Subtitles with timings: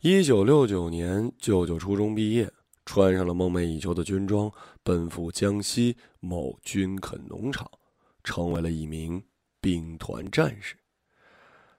[0.00, 2.48] 一九六九年，舅舅初中毕业，
[2.84, 4.48] 穿上了梦寐以求的军装，
[4.84, 7.68] 奔赴江西某军垦农场，
[8.22, 9.20] 成为了一名
[9.60, 10.76] 兵团战士。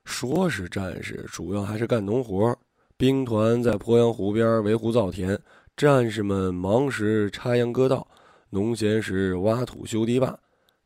[0.03, 2.53] 说是战士，主要还是干农活。
[2.97, 5.39] 兵团在鄱阳湖边围湖造田，
[5.77, 8.05] 战士们忙时插秧割稻，
[8.49, 10.37] 农闲时挖土修堤坝，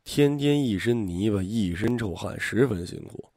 [0.04, 3.28] 天天一身泥巴，一身臭汗，十分辛苦。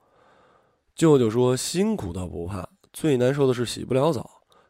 [0.93, 4.29] 舅舅说：“辛苦倒不怕。”最难受的是洗不了澡，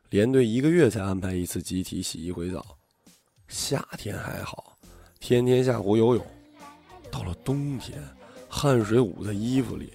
[0.09, 2.65] 连队一个月才安排一次集体洗一回澡。
[3.47, 4.77] 夏天还好，
[5.19, 6.25] 天天下湖游泳。
[7.09, 8.03] 到了冬天，
[8.49, 9.93] 汗水捂在衣服里，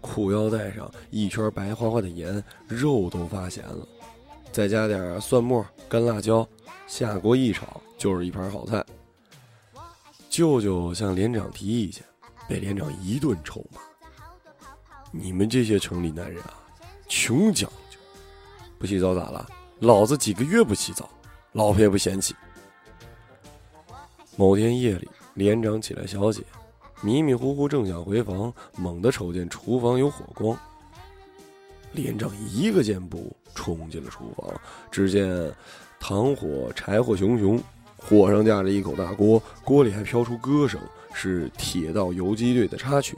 [0.00, 3.86] 裤腰带上一圈白花花的盐，肉都发咸了。
[4.52, 6.48] 再加点蒜末、干辣椒，
[6.86, 8.84] 下锅一炒就是一盘好菜。
[10.30, 12.04] 舅舅向连长提意见，
[12.48, 13.80] 被连长一顿臭骂
[15.10, 16.54] ：“你们这些城里男人啊！”
[17.16, 17.96] 穷讲究，
[18.76, 19.48] 不洗澡咋了？
[19.78, 21.08] 老子几个月不洗澡，
[21.52, 22.34] 老婆也不嫌弃。
[24.34, 26.42] 某天夜里，连长起来小解，
[27.02, 30.58] 迷迷糊糊正想回房，猛地瞅见厨房有火光。
[31.92, 34.52] 连长一个箭步冲进了厨房，
[34.90, 35.54] 只见
[36.00, 37.62] 堂火柴火熊熊，
[37.96, 40.80] 火上架着一口大锅，锅里还飘出歌声，
[41.14, 43.16] 是铁道游击队的插曲。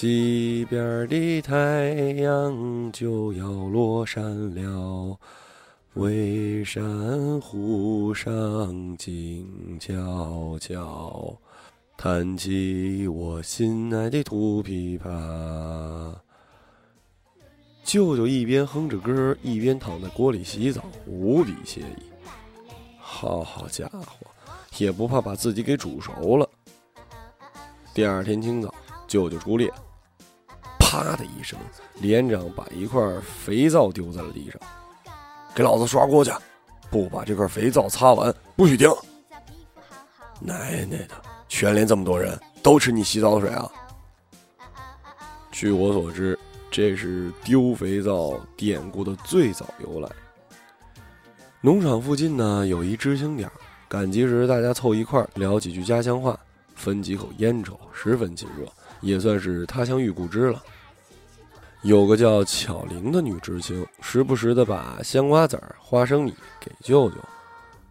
[0.00, 1.90] 西边的太
[2.22, 5.18] 阳就要落山了，
[5.92, 11.36] 巍山湖上静悄悄，
[11.98, 16.14] 弹起我心爱的土琵琶。
[17.84, 22.02] 舅舅一边哼着歌，一边躺在锅里洗澡，无比惬意。
[22.98, 24.26] 好好家伙，
[24.78, 26.48] 也不怕把自己给煮熟了。
[27.92, 28.74] 第二天清早。
[29.06, 29.68] 舅舅出列，
[30.90, 31.56] 啪的一声，
[32.00, 34.60] 连长把一块肥皂丢在了地上，
[35.54, 36.32] 给老子刷锅去！
[36.90, 38.90] 不把这块肥皂擦完，不许停！
[40.40, 41.10] 奶奶的，
[41.48, 43.70] 全连这么多人都吃你洗澡水啊！
[45.52, 46.36] 据我所知，
[46.72, 50.08] 这是丢肥皂典故的最早由来。
[51.60, 53.48] 农场附近呢，有一知青点
[53.86, 56.36] 赶集时大家凑一块聊几句家乡话，
[56.74, 58.66] 分几口烟抽，十分亲热。
[59.00, 60.60] 也算是他乡遇故知了。
[61.82, 67.16] 有个叫巧玲的女知青，时不时的把香瓜子儿、花生米给舅舅。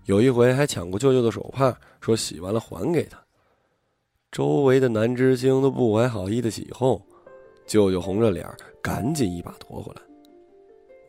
[0.05, 3.17] 有一回还抢过舅舅的手帕，说洗完了还给他。
[4.31, 7.01] 周围的男知青都不怀好意的起哄，
[7.65, 8.47] 舅舅红着脸，
[8.79, 10.01] 赶紧一把夺回来。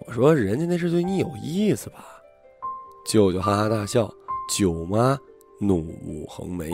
[0.07, 2.07] 我说：“人家那是对你有意思吧？”
[3.07, 4.11] 舅舅哈哈大笑，
[4.57, 5.19] 舅妈
[5.61, 6.71] 怒目横眉。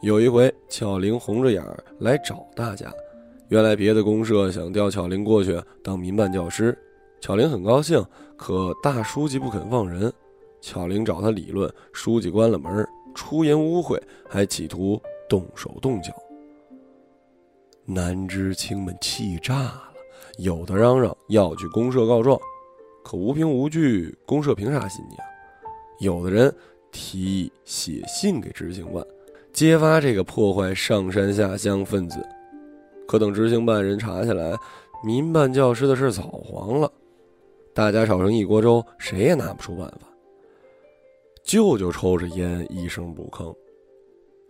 [0.00, 1.62] 有一回，巧玲红着眼
[1.98, 2.90] 来找大家。
[3.48, 6.76] 原来别的公社想调巧玲过去当民办教师，
[7.20, 8.04] 巧玲很高兴，
[8.36, 10.12] 可大书记不肯放人。
[10.60, 12.84] 巧玲找他理论，书记关了门，
[13.14, 16.12] 出言污秽，还企图动手动脚。
[17.84, 19.92] 男知青们气炸了，
[20.38, 22.36] 有的嚷嚷要去公社告状，
[23.04, 25.24] 可无凭无据，公社凭啥信你啊？
[26.00, 26.52] 有的人
[26.90, 29.06] 提议写信给执行办。
[29.52, 32.18] 揭发这个破坏上山下乡分子，
[33.06, 34.56] 可等执行办人查起来，
[35.04, 36.90] 民办教师的事早黄了，
[37.74, 40.08] 大家吵成一锅粥，谁也拿不出办法。
[41.44, 43.54] 舅舅抽着烟，一声不吭。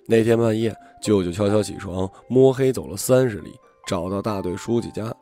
[0.08, 3.50] 那天半夜，舅舅悄悄起床，摸黑走了三十里，
[3.86, 5.14] 找到大队书记家。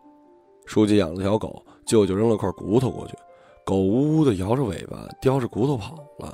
[0.66, 3.16] 书记养了条狗，舅舅扔了块骨头过去，
[3.64, 6.32] 狗呜呜的摇着尾巴，叼着骨头跑了。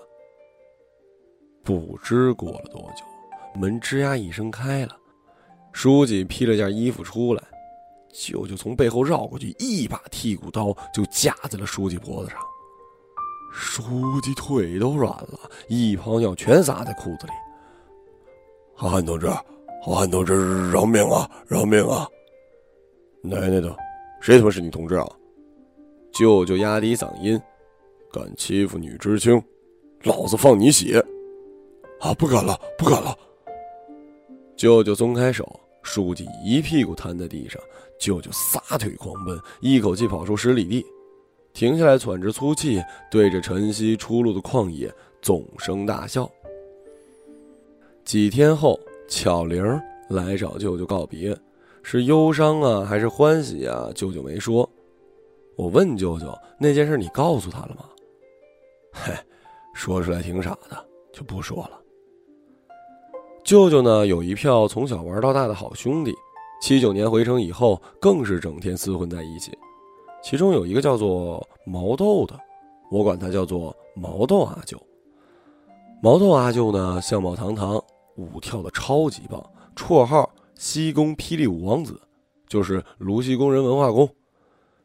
[1.63, 3.05] 不知过了多久。
[3.59, 4.97] 门吱呀一声开了，
[5.73, 7.43] 书记披了件衣服出来，
[8.13, 12.39] 舅舅从背后绕过去，一把剔骨刀就架在了书记脖子上。
[13.53, 15.39] 书记腿都软了，
[15.69, 17.33] 一泡尿全撒在裤子里。
[18.75, 19.29] 好汉同志，
[19.83, 22.07] 好汉同志，饶命啊，饶命啊！
[23.23, 23.77] 奶奶的，
[24.21, 25.07] 谁他妈是你同志啊？
[26.13, 27.41] 舅舅压低嗓音，
[28.13, 29.43] 敢欺负女知青，
[30.03, 31.05] 老子放你血！
[32.01, 33.17] 啊，不敢了，不敢了。
[34.61, 37.59] 舅舅松开手，书记一屁股瘫在地上。
[37.99, 40.85] 舅舅撒腿狂奔，一口气跑出十里地，
[41.55, 42.79] 停下来喘着粗气，
[43.11, 46.31] 对着晨曦出露的旷野纵声大笑。
[48.05, 48.79] 几天后，
[49.09, 49.65] 巧玲
[50.11, 51.35] 来找舅舅告别，
[51.83, 53.91] 是忧伤啊，还是欢喜啊？
[53.95, 54.69] 舅舅没说。
[55.57, 57.87] 我问舅舅：“那件事你告诉他了吗？”
[58.93, 59.15] 嘿，
[59.73, 61.80] 说出来挺傻的，就不说了。
[63.43, 66.15] 舅舅呢，有一票从小玩到大的好兄弟，
[66.61, 69.51] 七九年回城以后，更是整天厮混在一起。
[70.23, 72.39] 其中有一个叫做毛豆的，
[72.91, 74.81] 我管他叫做毛豆阿舅。
[76.03, 77.83] 毛豆阿舅呢，相貌堂堂，
[78.17, 79.43] 舞跳的超级棒，
[79.75, 82.01] 绰号西宫霹雳舞王子，
[82.47, 84.09] 就是卢西工人文化宫。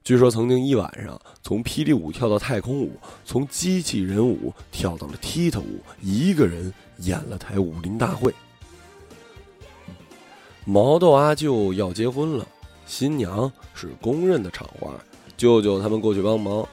[0.03, 2.91] 据说曾经一晚上从霹雳舞跳到太空舞，
[3.25, 8.33] 从机器人舞跳到了踢踏舞，一个人演了台武林大会。
[10.65, 12.47] 毛豆阿舅要结婚了，
[12.87, 14.91] 新娘是公认的厂花，
[15.37, 16.67] 舅舅他们过去帮忙，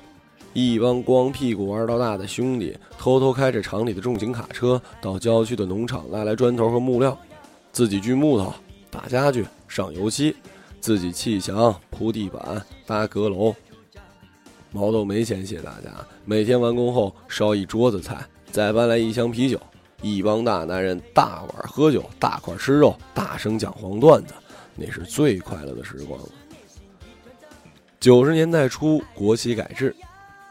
[0.55, 7.17] 一帮光屁股玩到大的兄弟偷偷开着厂里的重型卡车到郊区的农场拉来砖头和木料，
[7.71, 8.55] 自己锯木头、
[8.91, 10.35] 打家具、上油漆。
[10.81, 13.55] 自己砌墙、铺地板、搭阁楼。
[14.73, 15.91] 毛豆没钱谢大家，
[16.25, 19.61] 每天完工后烧一桌子菜，再搬来一箱啤酒，
[20.03, 24.35] 一帮大男人大碗喝酒，大块吃肉，大声讲黄段子，
[24.75, 26.29] 那是最快乐的时光了。
[28.01, 29.95] 九十年代初，国企改制，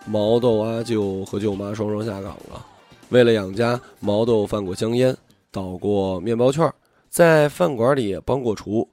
[0.05, 2.65] 毛豆阿舅和舅妈双双下岗了。
[3.09, 5.15] 为了养家，毛豆贩过香烟，
[5.51, 6.73] 倒过面包券，
[7.09, 8.87] 在饭馆里也帮过厨。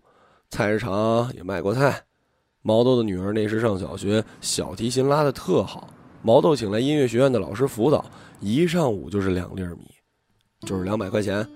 [0.50, 2.02] 菜市场也卖过菜，
[2.62, 5.88] 毛豆的女儿那时上小学，小提琴拉的特好。
[6.20, 8.04] 毛豆请来音乐学院的老师辅导，
[8.40, 9.86] 一上午就是两粒米，
[10.66, 11.46] 就是两百块钱。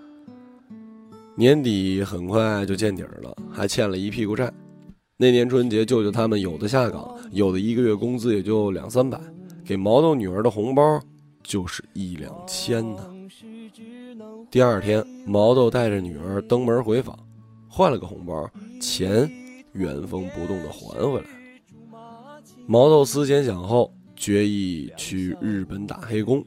[1.34, 4.52] 年底很快就见底了，还欠了一屁股债。
[5.16, 9.18] 那年春节，舅舅他们有的下岗，有的一个月工资也就两三百，
[9.64, 11.00] 给毛豆女儿的红包
[11.42, 13.08] 就是一两千呢。
[14.50, 17.18] 第二天，毛豆带着女儿登门回访。
[17.68, 18.46] 换了个红包，
[18.80, 19.30] 钱
[19.72, 21.26] 原封不动的还回来。
[22.66, 26.44] 毛豆思前想后，决意去日本打黑工。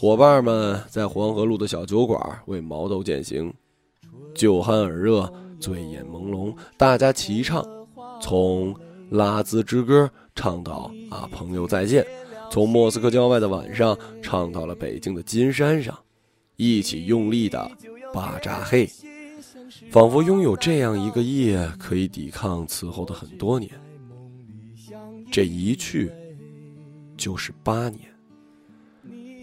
[0.00, 3.52] 伙伴们在黄河路的小酒馆为毛豆践行，
[4.32, 5.28] 酒酣耳热，
[5.58, 7.66] 醉眼朦胧，大家齐唱，
[8.22, 8.72] 从
[9.10, 10.04] 《拉兹之歌》
[10.36, 12.04] 唱到《啊朋友再见》，
[12.48, 15.98] 从莫斯科郊外的晚上唱到了北京的金山上，
[16.54, 17.68] 一起用力的
[18.14, 18.88] 巴扎嘿。
[19.90, 23.68] 仿佛拥有这样一个夜，可以抵抗此后的很多年。
[25.32, 26.08] 这一去，
[27.16, 28.02] 就是八年。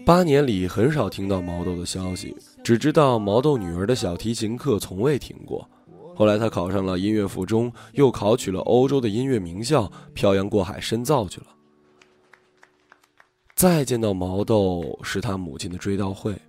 [0.06, 2.32] 八年里很少听到毛豆的消息，
[2.62, 5.68] 只知道毛豆女儿的小提琴课从未停过。
[6.14, 11.48] 后来他考上了音乐附中，又考取了欧洲的音乐名校，漂洋过海深造去了。
[13.56, 16.40] 再见到毛豆，是他母亲的追悼会。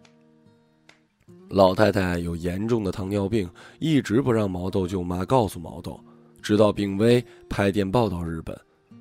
[1.50, 3.50] 老太太有严重的糖尿病，
[3.80, 6.00] 一直不让毛豆舅妈告诉毛豆，
[6.44, 8.56] 直到病危，拍电报到日本。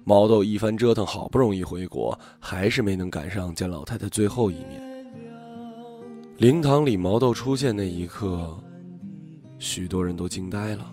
[0.09, 4.81] 毛豆一番折腾，好不容易回国，还是没能赶上见老太太最后一面。
[6.37, 8.57] 灵堂里，毛豆出现那一刻，
[9.59, 10.93] 许多人都惊呆了。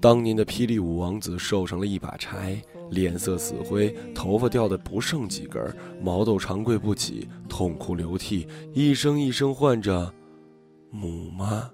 [0.00, 2.60] 当年的霹雳舞王子瘦成了一把柴。
[2.90, 5.62] 脸色死灰，头发掉的不剩几根，
[6.02, 10.12] 毛豆长跪不起，痛哭流涕，一声一声唤着
[10.90, 11.70] “母妈”。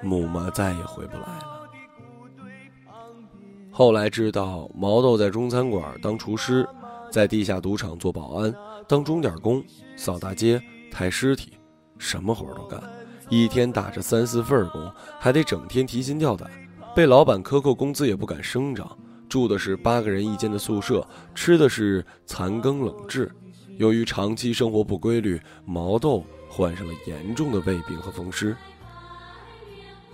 [0.00, 1.47] 母妈再也回不来了。
[3.78, 6.68] 后来知道，毛豆在中餐馆当厨师，
[7.12, 8.52] 在地下赌场做保安，
[8.88, 9.62] 当钟点工，
[9.94, 10.60] 扫大街，
[10.90, 11.52] 抬尸体，
[11.96, 12.82] 什么活都干，
[13.28, 16.50] 一天打着三四份工，还得整天提心吊胆，
[16.92, 18.84] 被老板克扣工资也不敢声张。
[19.28, 23.30] 住的是八个人一间的宿舍，吃的是残羹冷炙。
[23.76, 28.56] 由于长期生活不规律，毛豆患上了严重的胃病和风湿。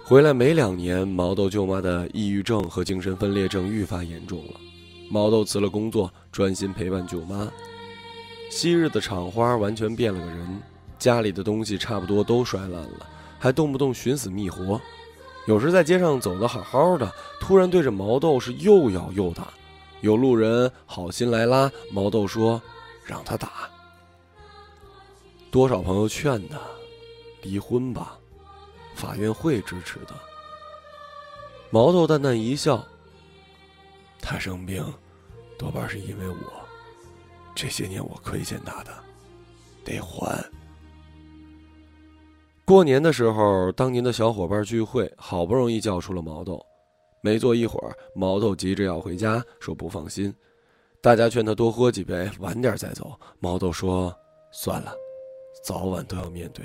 [0.07, 4.61] 回来没两年，毛豆舅妈的抑郁症和精神分裂症愈发严重了。
[5.09, 7.51] 毛豆辞了工作，专心陪伴舅妈。
[8.51, 10.63] 昔日的厂花完全变了个人，
[10.99, 13.07] 家里的东西差不多都摔烂了，
[13.39, 14.79] 还动不动寻死觅活。
[15.47, 19.55] 有时在街上走得好好的，突然对着毛豆是又咬又打。
[20.03, 22.61] 有路人好心来拉，毛豆说
[23.07, 23.71] ：“让他打。”
[25.51, 26.59] 多少朋友劝他
[27.41, 28.19] 离婚吧，
[28.95, 30.15] 法院会支持的。
[31.71, 32.87] 毛豆淡淡一笑
[34.23, 34.85] ：“他生病，
[35.59, 36.37] 多半是因为我。
[37.55, 38.93] 这些年我亏欠他的，
[39.85, 40.45] 得还。”
[42.65, 46.65] 过年的时候，当年的小伙伴聚会，好不容易叫出了毛豆。
[47.21, 50.35] 没坐一会儿，毛豆急着要回家，说不放心。
[51.01, 53.19] 大家劝他多喝几杯，晚点再走。
[53.39, 54.15] 毛豆说
[54.53, 54.95] ：“算了，
[55.65, 56.65] 早晚都要面对。”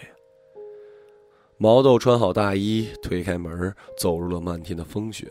[1.61, 5.29] 毛豆穿好大衣，推开门，走入了漫天的风雪。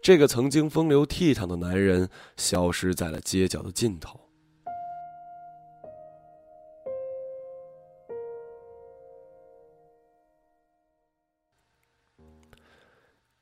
[0.00, 4.20] 这个曾经风流倜傥的男人，消失在了街角的尽头。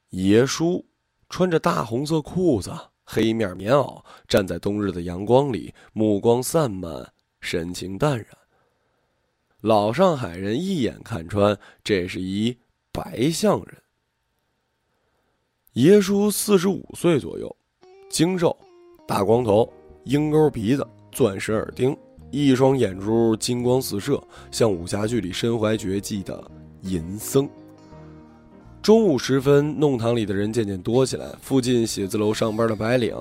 [0.08, 0.86] 爷叔
[1.28, 2.72] 穿着大红色裤子，
[3.04, 7.12] 黑面棉袄，站在冬日的阳光里，目光散漫，
[7.42, 8.43] 神情淡然。
[9.64, 12.54] 老上海人一眼看穿，这是一
[12.92, 13.82] 白象人。
[15.72, 17.56] 爷叔四十五岁左右，
[18.10, 18.54] 精瘦，
[19.08, 19.66] 大光头，
[20.04, 21.96] 鹰钩鼻子，钻石耳钉，
[22.30, 26.46] 一双眼珠金光四射，像武侠剧里身怀绝技的
[26.82, 27.48] 银僧。
[28.84, 31.24] 中午时分，弄堂里的人渐渐多起来。
[31.40, 33.16] 附近写字楼上班的白领，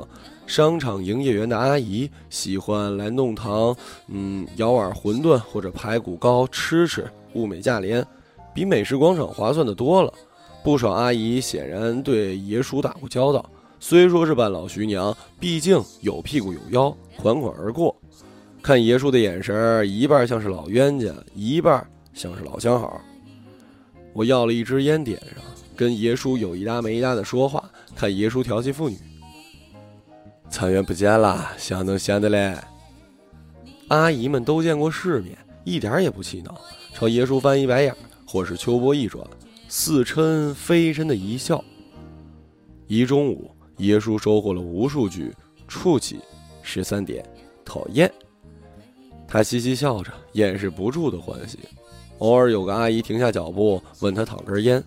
[0.45, 3.73] 商场营业员的阿姨，喜欢来弄堂，
[4.09, 8.05] 嗯，舀碗馄饨或者排骨糕吃吃，物美价廉，
[8.53, 10.13] 比美食广场划算的多了。
[10.65, 17.95] 不少阿姨显然对爷叔打过交道，虽说是半老徐娘，毕竟有屁股有腰，款款而过。
[18.61, 22.99] 看爷叔的眼神，一半像是老冤家，一半像是老相好。
[24.11, 25.41] 我要了一支烟，点上。
[25.75, 28.97] 跟爷叔有一搭没一搭的说话，看爷叔调戏妇女。
[30.49, 32.55] 残垣不见了，想能闲的嘞。
[33.87, 36.59] 阿姨们都见过世面，一点也不气恼，
[36.93, 37.95] 朝爷叔翻一白眼，
[38.27, 39.25] 或是秋波一转，
[39.67, 41.63] 似嗔非嗔的一笑。
[42.87, 45.33] 一中午，爷叔收获了无数句
[45.67, 46.19] “触起”，
[46.61, 47.25] 十三点，
[47.65, 48.11] 讨厌。
[49.27, 51.57] 他嘻嘻笑着，掩饰不住的欢喜。
[52.19, 54.83] 偶尔有个阿姨停下脚步，问他讨根烟。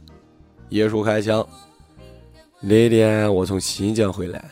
[0.68, 1.46] 爷叔开枪。
[2.60, 4.44] 那天我从新疆回来，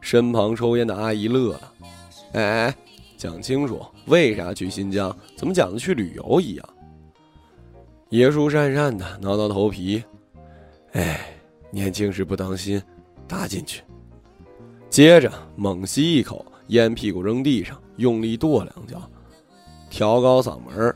[0.00, 1.72] 身旁抽烟的阿姨乐了。
[2.32, 2.76] 哎哎，
[3.16, 5.14] 讲清楚，为啥去新疆？
[5.36, 6.68] 怎么讲的去旅游一样？
[8.08, 10.02] 爷叔讪讪的挠挠头皮。
[10.92, 11.20] 哎，
[11.70, 12.82] 年轻时不当心，
[13.28, 13.82] 搭进去。
[14.90, 19.00] 接着猛吸一口烟，屁股扔地上，用力跺两脚，
[19.88, 20.94] 调高嗓门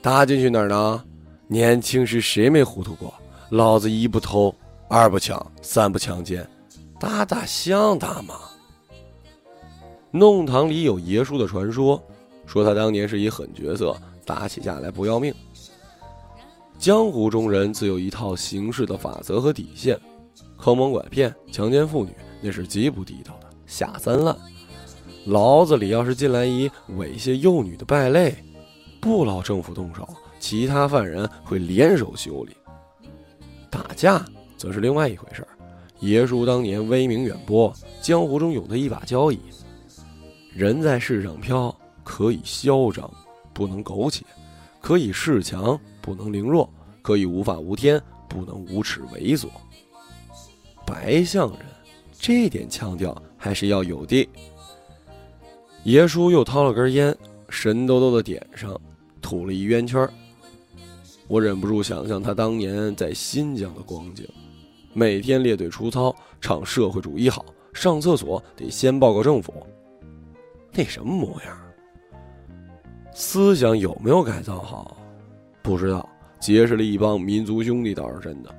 [0.00, 1.04] 搭进去哪儿呢？
[1.46, 3.12] 年轻时谁没糊涂过？
[3.52, 4.54] 老子一不偷，
[4.88, 6.48] 二不抢，三不强奸，
[6.98, 8.34] 打打像打吗？
[10.10, 12.02] 弄堂里有爷叔的传说，
[12.46, 13.94] 说他当年是一狠角色，
[14.24, 15.34] 打起架来不要命。
[16.78, 20.00] 江湖中人自有一套行事的法则和底线，
[20.56, 24.34] 坑蒙拐骗、强奸妇女那是极不地道的下三滥。
[25.26, 28.34] 牢子里要是进来一猥亵幼女的败类，
[28.98, 30.08] 不劳政府动手，
[30.40, 32.56] 其他犯人会联手修理。
[33.72, 34.22] 打架
[34.58, 35.48] 则是另外一回事儿。
[36.00, 39.40] 爷叔当年威名远播，江湖中有他一把交椅。
[40.52, 41.74] 人在世上飘，
[42.04, 43.10] 可以嚣张，
[43.54, 44.22] 不能苟且；
[44.82, 46.68] 可以恃强，不能凌弱；
[47.00, 47.98] 可以无法无天，
[48.28, 49.46] 不能无耻猥琐。
[50.84, 51.60] 白象人，
[52.18, 54.28] 这点腔调还是要有的。
[55.84, 57.16] 爷叔又掏了根烟，
[57.48, 58.78] 神叨叨的点上，
[59.22, 60.12] 吐了一圆圈儿。
[61.32, 64.28] 我忍不住想象他当年在新疆的光景，
[64.92, 69.66] 每天列队出操，唱社会主义好，上厕所得先报告政府。
[70.74, 71.58] 那什么模样？
[73.14, 74.94] 思想有没有改造好？
[75.62, 76.06] 不知道。
[76.38, 78.54] 结识了一帮民族兄弟倒是真的，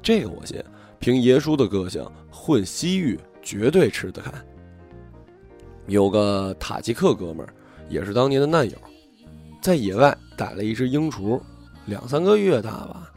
[0.00, 0.62] 这个我信。
[1.00, 4.30] 凭爷叔的个性，混西域绝对吃得开。
[5.88, 7.52] 有个塔吉克哥们儿，
[7.88, 8.78] 也是当年的难友，
[9.60, 11.42] 在野外逮了一只鹰雏。
[11.86, 13.10] 两三个月大吧，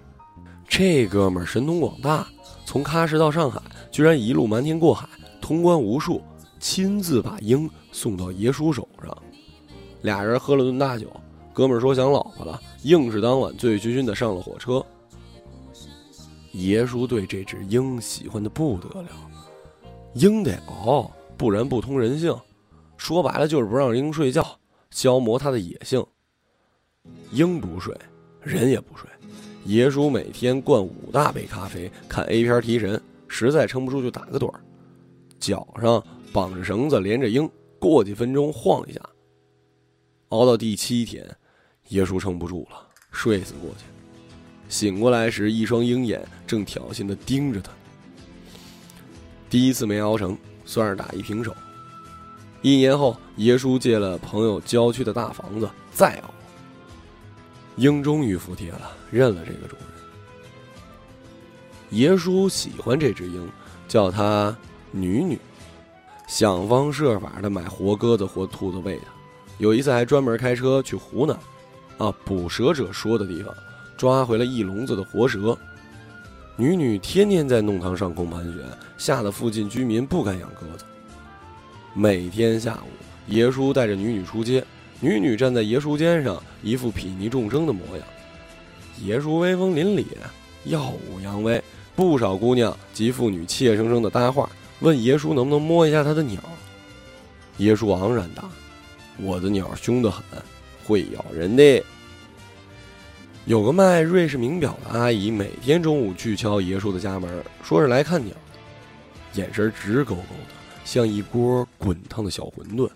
[0.67, 2.27] 这哥们儿神通广大，
[2.65, 3.59] 从喀什到上海，
[3.91, 5.09] 居然一路瞒天过海，
[5.41, 6.21] 通关无数，
[6.59, 9.17] 亲自把鹰送到爷叔手上。
[10.03, 11.11] 俩人喝了顿大酒，
[11.51, 14.85] 哥们儿说想老婆了，硬是当晚醉醺醺的上了火车。
[16.51, 19.09] 爷叔对这只鹰喜欢的不得了，
[20.13, 22.35] 鹰得熬，不然不通人性。
[22.97, 24.45] 说白了就是不让鹰睡觉，
[24.91, 26.05] 消磨它的野性。
[27.31, 27.97] 鹰不睡。
[28.41, 29.09] 人也不睡，
[29.65, 34.59] 爷叔每天灌五大杯咖啡，看 A 片提神，实在撑不住就打个盹儿，
[35.39, 39.01] 脚上绑着绳子连着鹰，过几分钟晃一下。
[40.29, 41.27] 熬到第七天，
[41.89, 43.85] 爷叔撑不住了，睡死过去。
[44.69, 47.71] 醒过来时，一双鹰眼正挑衅的盯着他。
[49.49, 51.55] 第一次没熬成，算是打一平手。
[52.61, 56.33] 一年后，爷叔借了朋友郊区的大房子，再熬。
[57.79, 59.85] 鹰终于服帖了，认了这个主人。
[61.91, 63.49] 爷叔喜欢这只鹰，
[63.87, 64.53] 叫它
[64.91, 65.39] “女女”，
[66.27, 69.03] 想方设法的买活鸽子、活兔子喂它。
[69.59, 71.39] 有一次还专门开车去湖南，
[71.97, 73.55] 啊，捕蛇者说的地方，
[73.95, 75.57] 抓回了一笼子的活蛇。
[76.57, 78.55] 女女天天在弄堂上空盘旋，
[78.97, 80.83] 吓得附近居民不敢养鸽子。
[81.93, 82.89] 每天下午，
[83.31, 84.61] 爷叔带着女女出街。
[85.01, 88.05] 女女站在爷叔肩上，一副睥睨众生的模样。
[89.01, 90.05] 爷叔威风凛凛，
[90.65, 91.63] 耀武扬威，
[91.95, 94.49] 不少姑娘及妇女怯生生的搭话，
[94.81, 96.41] 问爷叔能不能摸一下他的鸟。
[97.55, 98.43] 爷叔昂然答
[99.21, 100.23] ：“我的鸟凶得很，
[100.83, 101.81] 会咬人的。”
[103.45, 108.35] 有个卖瑞士名表的阿姨，每天中午去敲爷叔的家门，说是来看鸟，
[109.35, 110.53] 眼神直勾勾的，
[110.83, 112.89] 像一锅滚烫的小馄饨。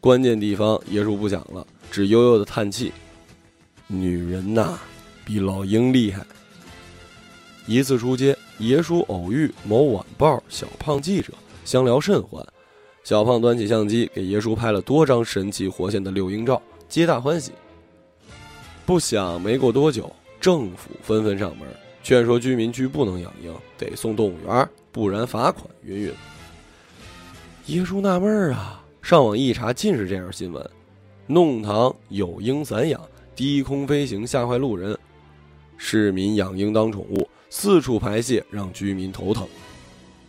[0.00, 2.90] 关键地方爷叔不讲了，只悠悠的叹气
[3.86, 4.78] ：“女人呐，
[5.26, 6.24] 比老鹰厉害。”
[7.66, 11.34] 一次出街，爷叔偶遇某晚报小胖记者，
[11.66, 12.44] 相聊甚欢。
[13.04, 17.52] 小胖端起相机给爷叔拍了多张神奇活现的六鹰照，皆大欢喜。
[18.86, 21.68] 不想没过多久，政府纷纷上门，
[22.02, 26.12] 劝说居民区不能养鹰，得送动物园，不然罚款云云。
[27.66, 30.70] 爷叔纳闷儿啊，上网一查，尽是这样新闻：
[31.26, 33.00] 弄堂有鹰散养，
[33.34, 34.96] 低空飞行吓坏路人，
[35.76, 37.28] 市民养鹰当宠物。
[37.52, 39.48] 四处排泄让居民头疼，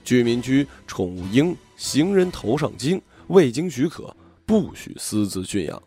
[0.04, 5.80] 居民区宠物鹰行人头上经，未经许可不许私自驯养。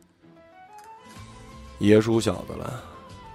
[1.81, 2.81] 爷叔晓得了，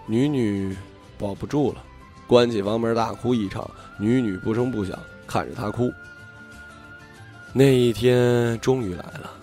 [0.06, 0.74] 女女
[1.18, 1.84] 保不住了，
[2.26, 3.70] 关起房门大哭一场。
[4.00, 5.92] 女女不声不响看着他哭。
[7.52, 9.34] 那一天终于来了，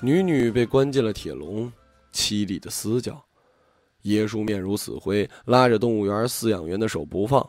[0.00, 1.70] 女女被关进了铁笼，
[2.12, 3.20] 凄厉的嘶叫。
[4.02, 7.44] 耶稣面如死灰，拉着动物园饲养员的手不放。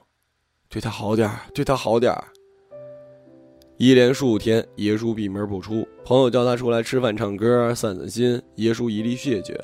[0.68, 2.24] 对他好点儿，对他好点儿。
[3.77, 5.88] 一连数天，耶稣闭门不出。
[6.03, 9.58] 朋友叫他出来吃饭、唱歌、散散心，耶稣一力谢绝：“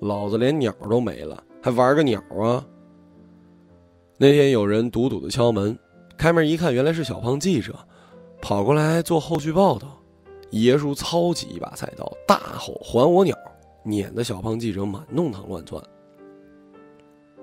[0.00, 2.66] 老子连鸟都没了，还玩个鸟啊！”
[4.16, 5.78] 那天有人笃笃的敲门，
[6.16, 7.78] 开门一看，原来是小胖记者，
[8.40, 9.99] 跑过来做后续报道。
[10.50, 13.36] 耶稣操起一把菜刀，大吼：“还我鸟！”
[13.84, 15.82] 撵得小胖记者满弄堂乱窜。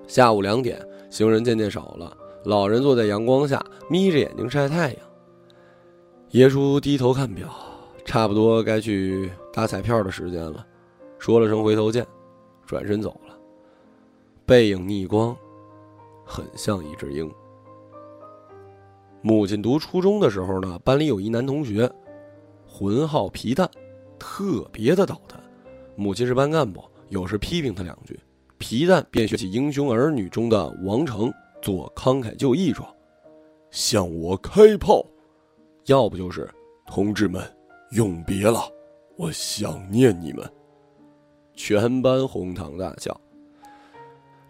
[0.08, 2.16] 下午两点，行人渐渐少了。
[2.46, 5.00] 老人坐在阳光下，眯着眼睛晒太阳。
[6.32, 7.50] 耶稣低头看表，
[8.06, 10.66] 差不多该去打彩票的时间了，
[11.17, 12.06] 说了声回头见，
[12.65, 13.36] 转身走了。
[14.46, 15.36] 背影逆光，
[16.24, 17.30] 很像一只鹰。
[19.22, 21.91] 母亲读初中的时候呢，班里有一男同学，
[22.78, 23.68] 浑号皮蛋，
[24.20, 25.42] 特别的捣蛋。
[25.96, 28.20] 母亲是班干部，有时批评他两句，
[28.60, 31.34] 皮蛋便学起《英雄儿女》中的王成。
[31.60, 32.88] 做慷慨就义状，
[33.72, 35.04] 向我开炮，
[35.88, 36.48] 要不就是
[36.86, 37.42] 同志们
[37.94, 38.72] 永别了，
[39.16, 40.48] 我想念你们。
[41.56, 43.20] 全班哄堂大笑。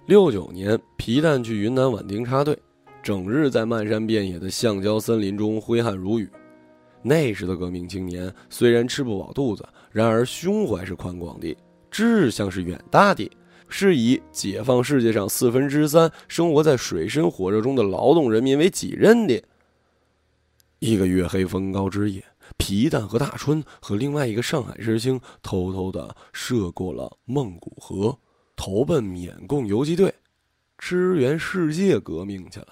[0.05, 2.59] 六九年，皮蛋去云南畹町插队，
[3.01, 6.29] 整日在漫山遍野的橡胶森林中挥汗如雨。
[7.01, 11.55] 那时的革命青年虽然吃不饱肚子，然而胸怀是宽广的，
[11.91, 13.29] 志向是远大的。
[13.69, 19.43] 是以解放世界上四分之三生活在水深火热中的劳动人民为己任的。
[20.79, 22.23] 一个月黑风高之夜，
[22.55, 28.17] 皮蛋和大春和另外一个上海师兄偷偷的涉过了孟古河，
[28.55, 30.15] 投奔缅共游击队，
[30.77, 32.67] 支援世界革命去了。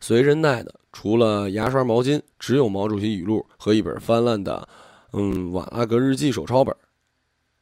[0.00, 4.68] 随身带的除了牙刷、毛巾，只有毛主席语录和一本翻烂的，
[5.12, 6.74] 嗯，瓦拉格日记手抄本。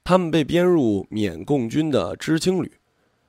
[0.02, 2.72] 他们被编入缅共军的知青旅，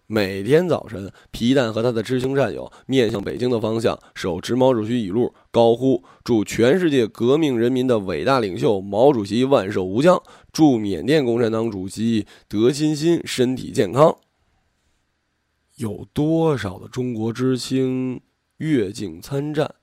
[0.08, 10.22] 每天早晨，皮蛋和他的知青战友面向北京的方向，手持毛主席语录，高呼“祝全世界革命人民的伟大领袖毛主席万寿无疆，
[10.54, 14.18] 祝缅甸共产党主席得心心，身体健康。”
[15.76, 18.22] 有多少的中国知青
[18.58, 19.76] 越境参战？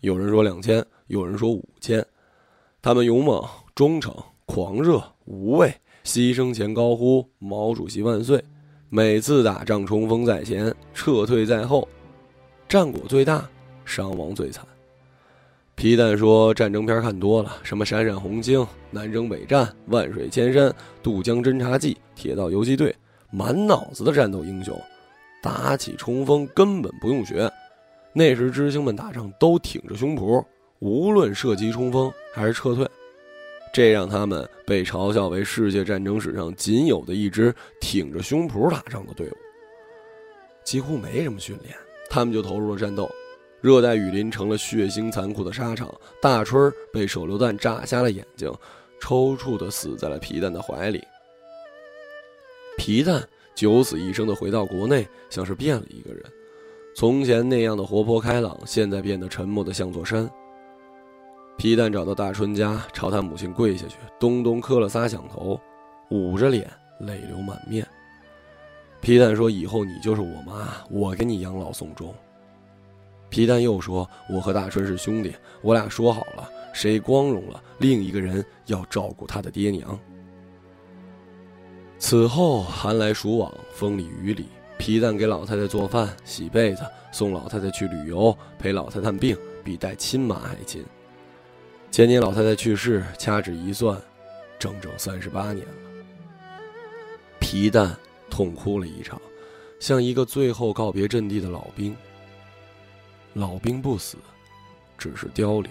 [0.00, 2.04] 有人说两千，有人说五千。
[2.82, 3.42] 他们勇猛、
[3.74, 5.74] 忠诚、狂热、无畏。
[6.04, 8.40] 牺牲前高呼“毛主席万岁”，
[8.88, 11.88] 每次打仗冲锋在前，撤退在后，
[12.68, 13.48] 战果最大，
[13.84, 14.64] 伤亡最惨。
[15.74, 22.94] 皮蛋说：“战争片看多了，什么闪闪红星、南征北战、万水千山、渡江侦察记、铁道游击队，
[23.30, 24.80] 满脑子的战斗英雄，
[25.42, 27.50] 打起冲锋根本不用学。
[28.18, 30.42] 那时知青们打仗都挺着胸脯，
[30.78, 32.88] 无论射击冲锋还是撤退。”
[33.74, 39.36] 这让他们被嘲笑为世界战争史上仅有的一支挺着胸脯打仗的队伍，
[40.64, 41.76] 几乎没什么训练，
[42.08, 43.06] 他们就投入了战斗。
[43.60, 48.50] 热带雨林成了血腥残酷的沙场，大春被手榴弹炸瞎了眼睛，
[48.98, 51.04] 抽搐的死在了皮蛋的怀里。
[52.78, 53.22] 皮蛋
[53.54, 56.22] 九死一生的回到国内，像是变了一个人，
[56.96, 60.26] 从前那样的活泼开朗，现在变得沉默的像座山。
[61.58, 65.60] 皮蛋找到大春家，朝他母亲跪下去，咚咚磕了仨响头，
[66.10, 66.66] 捂着脸，
[67.00, 67.86] 泪流满面。
[69.02, 72.14] 皮蛋说：“以后你就是我妈，我给你养老送终。”
[73.28, 80.00] 皮蛋又说：“我和大春是兄弟，我俩说好了，谁光荣了，另一个人要照顾他的爹娘。”
[81.98, 84.46] 此后寒来暑往，风里雨里，
[84.78, 90.84] 皮蛋给老太太做饭、洗被子，送老太太去旅游，陪老太太病，比带亲妈还亲。
[91.90, 94.00] 前年老太太去世，掐指一算，
[94.58, 95.72] 整整三十八年了。
[97.40, 97.96] 皮蛋
[98.28, 99.20] 痛哭了一场，
[99.80, 101.96] 像一个最后告别阵地的老兵。
[103.32, 104.18] 老兵不死，
[104.98, 105.70] 只是凋零。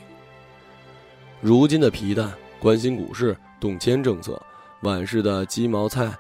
[1.42, 4.42] 如今的皮蛋关心股市、动迁政策，
[4.82, 6.12] 晚市的鸡毛菜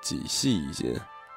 [0.00, 0.94] 几细一斤。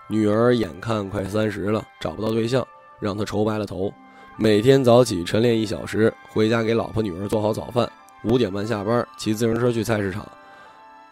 [0.09, 2.65] 女儿眼看快三十了，找不到对象，
[2.99, 3.93] 让他愁白了头。
[4.37, 7.91] 每天早起晨练一小时，回家给老婆女儿做好早饭。
[8.23, 10.25] 五点半下班，骑自行车去菜市场，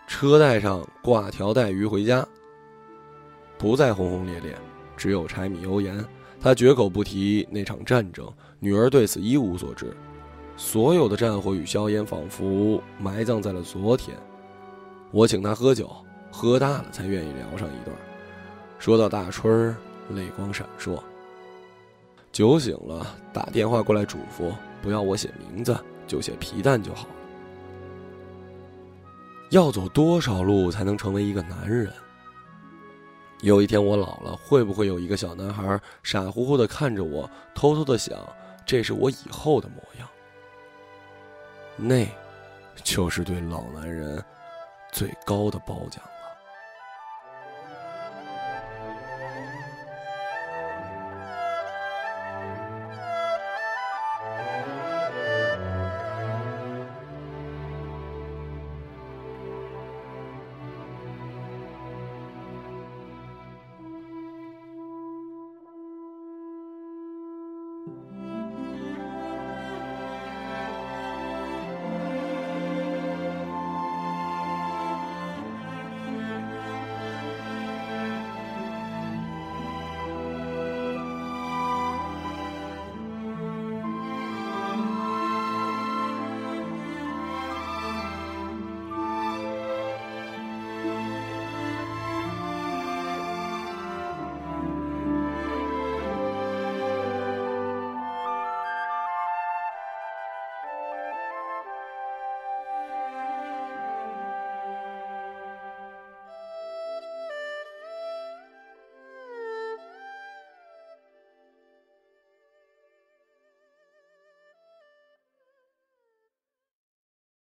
[0.08, 2.26] 车带上挂条带鱼回家。
[3.58, 4.58] 不再轰轰烈烈，
[4.96, 6.04] 只有柴米油盐。
[6.40, 9.96] 他绝口不提那场战争，女儿对此一无所知。
[10.56, 14.16] 所有的战火与硝烟仿佛埋葬在了昨天。
[15.12, 15.90] 我请他喝酒，
[16.32, 17.94] 喝大了才愿意聊上一段。
[18.80, 19.76] 说到大春，
[20.10, 21.02] 泪光闪烁。
[22.32, 27.16] 酒醒了，打电话过来嘱咐，不要我写名字，就写皮蛋就好了。
[29.52, 31.92] 要走多少路才能成为一个男人？
[33.42, 38.18] 有一天我老了，会不会有一个小男孩傻乎乎的看着我，偷偷的想，
[38.66, 40.08] 这是我以后的模样？
[41.78, 42.08] 那，
[42.84, 44.24] 就是对老男人
[44.92, 46.02] 最高的褒奖。